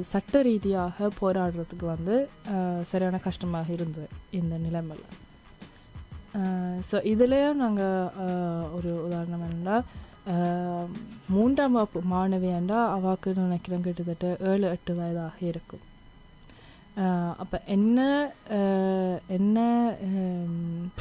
சட்ட 0.03 0.41
ரீதியாக 0.41 1.10
போராடுறதுக்கு 1.19 1.86
வந்து 1.86 2.15
சரியான 2.84 3.17
கஷ்டமாக 3.19 3.69
இருந்தது 3.74 4.08
இந்த 4.32 4.56
நிலைமையில். 4.58 5.08
ஸோ 6.89 6.97
இதுலேயும் 7.13 7.62
நாங்கள் 7.63 8.10
ஒரு 8.78 8.91
உதாரணம் 9.06 9.45
என்னன்னா 9.47 9.78
மூன்றாம் 11.36 11.76
வகுப்பு 11.78 12.00
மாணவி 12.13 12.50
என்றால் 12.60 12.92
அவாக்கு 12.96 13.30
நினைக்கிறேன் 13.44 13.86
கிட்டத்தட்ட 13.86 14.28
ஏழு 14.52 14.65
எட்டு 14.76 14.94
வயதாக 15.00 15.38
இருக்கும். 15.52 15.84
அப்போ 17.44 17.58
என்ன 17.76 18.00
என்ன 19.38 19.58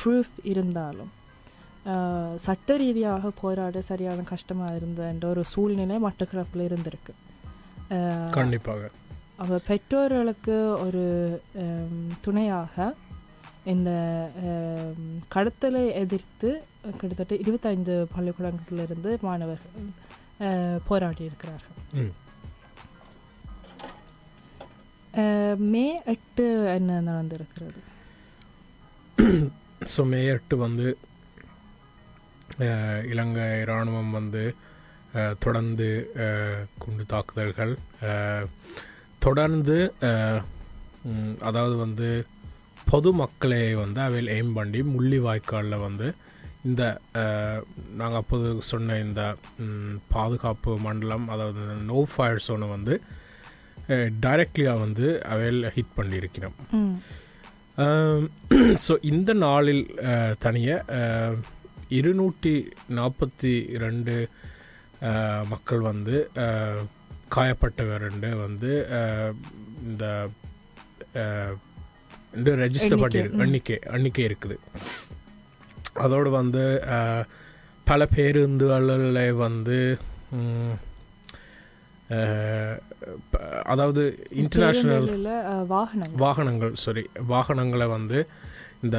ப்ரூஃப் 0.00 0.36
இருந்தாலும் 0.52 1.10
சட்ட 2.46 2.76
ரீதியாக 2.82 3.30
போராட 3.40 3.80
சரியான 3.90 4.24
கஷ்டமாக 4.30 4.78
இருந்ததுன்ற 4.80 5.26
ஒரு 5.34 5.42
சூழ்நிலை 5.52 5.96
மட்டக்களப்பில் 6.06 6.66
இருந்திருக்கு. 6.68 7.12
கண்டிப்பாக. 8.38 8.90
அவ 9.42 9.58
பெற்றோர்களுக்கு 9.68 10.56
ஒரு 10.86 11.04
துணையாக 12.24 12.94
இந்த 13.72 13.90
கடத்தலை 15.34 15.84
எதிர்த்து 16.02 16.50
கிட்டத்தட்ட 16.92 17.34
இருபத்தைந்து 17.36 18.08
பள்ளிக்கூடங்களிலிருந்து 18.14 19.18
மாணவர்கள் 19.22 19.88
போராடி 20.86 21.24
இருக்கிறார்கள் 21.24 21.76
ம். 21.94 22.12
எட்டு 26.08 26.44
என்ன 26.70 27.00
நடந்திருக்கிறது 27.00 27.80
ஸோ 29.88 30.02
மே 30.04 30.20
எட்டு 30.26 30.56
வந்து 30.56 30.86
இலங்கை 33.08 33.60
இராணுவம் 33.60 34.10
வந்து 34.10 34.42
தொடர்ந்து 35.38 35.88
குண்டு 36.78 37.04
தாக்குதல்கள் 37.06 37.74
தொடர்ந்து 39.18 39.76
அதாவது 41.42 41.76
வந்து 41.76 42.08
பொதுமக்களை 42.86 43.62
வந்து 43.74 44.00
அவையில் 44.00 44.32
எய்ம் 44.34 44.52
பண்ணி 44.52 44.80
முள்ளிவாய்க்காலில் 44.88 45.76
வந்து 45.78 46.08
இந்த 46.66 46.82
நாங்கள் 48.00 48.20
அப்போது 48.20 48.48
சொன்ன 48.70 48.96
இந்த 49.06 49.22
பாதுகாப்பு 50.14 50.72
மண்டலம் 50.86 51.26
அதாவது 51.34 51.62
நோ 51.90 52.00
ஃபயர் 52.12 52.44
சோனை 52.46 52.68
வந்து 52.76 52.94
டைரக்ட்லியாக 54.24 54.82
வந்து 54.84 55.06
அவையில் 55.32 55.72
ஹிட் 55.76 55.96
பண்ணியிருக்கிறோம். 55.98 56.56
ஸோ 58.86 58.92
இந்த 59.12 59.30
நாளில் 59.44 59.84
தனிய 60.44 60.70
இருநூற்றி 61.98 62.54
நாற்பத்தி 62.98 63.52
ரெண்டு 63.84 64.14
மக்கள் 65.52 65.82
வந்து 65.90 66.16
காயப்பட்டவருண்டு 67.34 68.30
வந்து 68.44 68.72
இந்த 69.88 70.04
ரெஜிஸ்டர் 72.64 73.02
பண்ணியிருக்கு. 73.02 73.42
எண்ணிக்கை 73.46 73.78
எண்ணிக்கை 73.96 74.24
இருக்குது. 74.28 74.58
அதோடு 75.98 76.30
வந்து 76.30 76.64
பல 77.86 78.06
பேருந்துகளில் 78.16 79.34
வந்து 79.36 79.78
அதாவது 83.64 84.02
இன்டர்நேஷ்னல் 84.36 85.08
வாகனங்கள் 86.16 86.74
சாரி 86.74 87.04
வாகனங்களை 87.26 87.86
வந்து 87.86 88.18
இந்த 88.82 88.98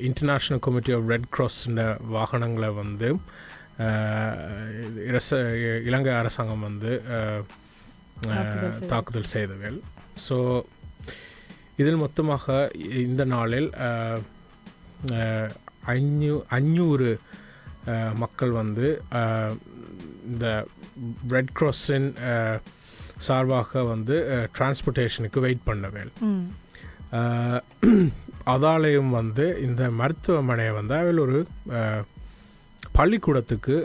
இன்டர்நேஷ்னல் 0.00 0.58
கமிட்டி 0.58 0.92
ஆஃப் 0.92 1.08
ரெட் 1.08 1.28
கிராஸ்ன்ற 1.36 1.84
வாகனங்களை 2.08 2.70
வந்து 2.72 3.08
இலங்கை 5.84 6.12
அரசாங்கம் 6.14 6.60
வந்து. 6.60 6.92
தாக்குதல் 8.88 9.24
செய்தவர்கள் 9.24 9.78
ஸோ 10.28 10.36
இதில் 11.76 11.96
மொத்தமாக 11.96 12.70
இந்த 12.98 13.24
நாளில் 13.24 13.68
அஞ்சூ 15.86 16.36
அஞ்சூறு 16.50 17.10
மக்கள் 18.14 18.52
வந்து 18.56 18.86
இந்த 20.26 20.46
ரெட் 21.28 21.52
கிராஸின் 21.56 22.08
சார்பாக 23.18 23.82
வந்து 23.84 24.16
டிரான்ஸ்போர்ட்டேஷனுக்கு 24.54 25.38
வெயிட் 25.40 25.66
பண்ணவேல். 25.66 26.12
ம். 26.24 26.44
ஆஹ் 27.12 27.60
அதாலயம் 28.46 29.10
வந்து 29.12 29.44
இந்த 29.60 29.82
மருத்துவமனையை 29.98 30.72
வந்து 30.74 30.94
அவள் 30.96 31.20
ஒரு 31.20 31.38
பள்ளிக்கூடத்துக்கு 32.94 33.76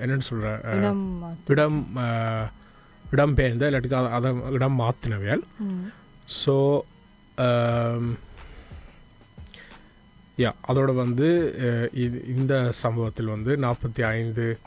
என்னன்னு 0.00 0.26
ஆஹ், 0.64 0.80
இடம் 1.48 1.78
இடம் 3.04 3.34
பெயர்ந்த 3.34 3.68
இல்லாட்டிக்கு 3.68 3.98
அத- 4.12 4.52
இடம் 4.52 4.80
மாற்றினவியல் 4.80 5.42
ஸோ 6.36 6.56
யா 10.38 10.50
அதோட 10.68 10.94
வந்து 10.94 11.28
இது 11.92 12.24
இந்த 12.26 12.72
சம்பவத்தில் 12.72 13.26
வந்து 13.26 13.56
நாற்பத்தி 13.56 14.02
ஐந்து 14.06 14.58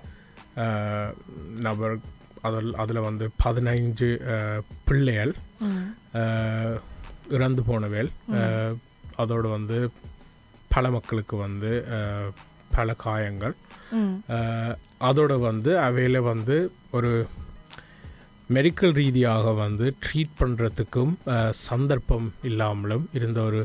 நபர் 1.59 1.95
அதில் 2.41 2.73
அதில் 2.73 2.99
வந்து 2.99 3.29
பதினைஞ்சு 3.45 4.09
பிள்ளைகள் 4.85 5.33
இறந்து 7.29 7.61
போனவேல் 7.61 8.11
அதோட 9.17 9.49
வந்து 9.49 9.77
பல 10.69 10.89
மக்களுக்கு 10.89 11.35
வந்து 11.37 11.71
பல 12.71 12.93
காயங்கள். 12.93 13.55
அதோட 14.99 15.39
வந்து 15.39 15.79
அவையில் 15.79 16.19
வந்து 16.21 16.71
ஒரு 16.91 17.27
மெடிக்கல் 18.51 18.91
ரீதியாக 18.91 19.51
வந்து 19.51 19.95
ட்ரீட் 20.05 20.35
பண்ணுறதுக்கும் 20.39 21.13
சந்தர்ப்பம் 21.51 22.33
இல்லாமலும் 22.43 23.09
இருந்த 23.13 23.41
ஒரு 23.41 23.61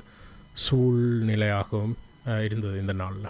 சூழ்நிலையாகவும் 0.65 1.95
இருந்தது 2.47 2.77
இந்த 2.83 2.95
நாளில். 3.03 3.29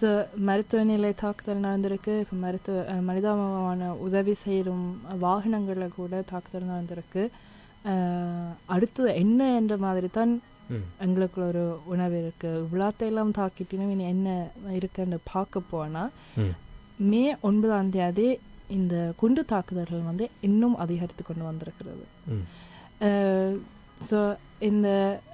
ஸோ 0.00 0.08
மருத்துவ 0.48 0.82
நிலை 0.90 1.10
தாக்குதல் 1.22 1.64
நடந்திருக்கு. 1.66 2.12
இப்போ 2.22 2.36
மருத்துவ 2.44 2.76
மனிதாபமான 3.08 3.88
உதவி 4.06 4.34
செய்யும் 4.42 4.84
வாகனங்களில் 5.24 5.96
கூட 5.96 6.22
தாக்குதல் 6.30 6.70
நடந்திருக்கு. 6.72 7.22
அடுத்தது 8.74 9.10
என்ன 9.22 9.40
என்ற 9.60 9.74
மாதிரி 9.84 10.08
தான் 10.18 10.32
எங்களுக்குள்ள 11.04 11.46
ஒரு 11.52 11.62
உணவு 11.92 12.16
இருக்குது 12.22 12.64
விழாத்தையெல்லாம் 12.72 13.34
தாக்கிட்டினும் 13.38 13.92
இனி 13.94 14.04
என்ன 14.14 14.28
இருக்குன்னு 14.78 15.18
பார்க்க 15.32 15.62
போனால் 15.70 16.12
ம். 16.42 16.54
ஒன்பதாம் 17.48 17.92
தேதி 17.96 18.28
இந்த 18.78 18.94
குண்டு 19.20 19.42
தாக்குதல்கள் 19.52 20.08
வந்து 20.10 20.24
இன்னும் 20.48 20.76
அதிகரித்து 20.76 21.22
கொண்டு 21.24 21.44
வந்திருக்கிறது. 21.44 22.04
ஸோ 24.00 24.18
இந்த 24.60 24.88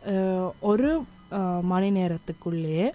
uh, 0.09 0.45
ஒரு 0.61 0.91
uh, 1.33 1.61
மணி 1.63 1.89
நேரத்துக்குள்ளேயே 1.91 2.87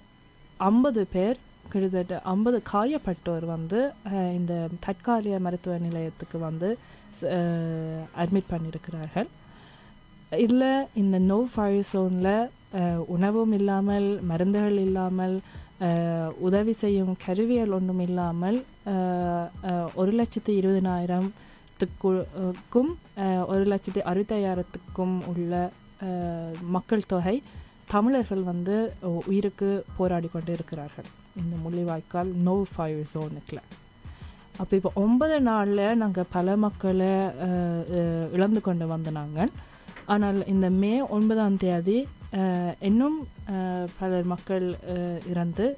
ஐம்பது 0.59 1.01
பேர் 1.11 1.37
கிட்டத்தட்ட 1.71 2.15
ஐம்பது 2.25 2.57
காயப்பட்டோர் 2.71 3.45
வந்து 3.45 3.79
uh, 4.09 4.29
இந்த 4.37 4.53
தற்காலிக 4.79 5.37
மருத்துவ 5.39 5.77
நிலையத்துக்கு 5.77 6.39
வந்து 6.39 6.69
அட்மிட் 8.15 8.51
பண்ணியிருக்கிறார்கள் 8.51 9.29
இதில் 10.37 10.69
இந்த 10.93 11.17
நோ 11.23 11.39
ஃபயர் 11.53 11.89
சோனில் 11.91 12.33
உணவும் 13.07 13.53
இல்லாமல் 13.53 14.07
மருந்துகள் 14.21 14.77
இல்லாமல் 14.79 15.35
உதவி 16.39 16.73
செய்யும் 16.73 17.13
கருவிகள் 17.25 17.71
ஒன்றும் 17.71 18.03
இல்லாமல் 18.07 18.57
ஒரு 19.93 20.11
லட்சத்து 20.11 20.51
இருபதினாயிரத்துக்கும் 20.53 21.31
லட்சத்துக்கும் 21.81 22.89
ஒரு 23.45 23.63
லட்சத்தி 23.65 24.01
அறுபத்தையாயிரத்துக்கும் 24.05 25.15
உள்ள 25.25 25.71
மக்கள் 26.69 27.03
தொகை 27.07 27.41
தமிழர்கள் 27.85 28.43
வந்து 28.43 28.75
உயிருக்கு 29.25 29.83
போராடி 29.97 30.27
கொண்டு 30.27 30.53
இருக்கிறார்கள் 30.53 31.05
இந்த 31.35 31.55
முள்ளிவாய்க்கால் 31.63 32.31
நோ 32.43 32.65
ஃபயர் 32.75 33.09
ஜோனுக்கில் 33.13 33.61
அப்போ 34.57 34.75
இப்போ 34.75 34.91
ஒன்பது 34.95 35.41
நாளில் 35.41 35.97
நாங்கள் 35.97 36.29
பல 36.31 36.55
மக்களை 36.55 37.11
இழந்து 38.31 38.61
கொண்டு 38.61 38.87
வந்தனாங்க. 38.87 39.47
ஆனால் 40.05 40.47
இந்த 40.47 40.69
மே 40.69 41.01
ஒன்பதாம் 41.07 41.57
தேதி 41.57 42.07
இன்னும் 42.79 43.27
பல 43.45 43.87
பலர் 43.99 44.23
மக்கள் 44.23 44.67
இறந்து 45.29 45.77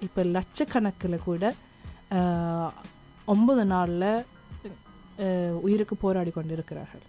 இப்போ 0.00 0.22
லட்சக்கணக்கில் 0.22 1.24
கூட 1.24 1.54
ஒன்பது 3.24 3.64
நாளில் 3.64 4.24
உயிருக்கு 5.60 5.96
போராடி 5.96 6.30
கொண்டிருக்கிறார்கள். 6.30 7.04